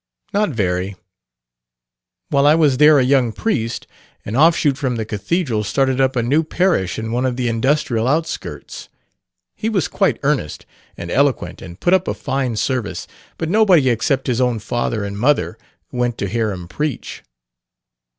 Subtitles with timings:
[0.33, 0.95] "Not very.
[2.29, 3.85] While I was there a young 'priest,'
[4.25, 8.07] an offshoot from the cathedral, started up a new parish in one of the industrial
[8.07, 8.89] outskirts.
[9.55, 10.65] He was quite earnest
[10.97, 13.05] and eloquent and put up a fine service;
[13.37, 15.55] but nobody except his own father and mother
[15.91, 17.21] went to hear him preach."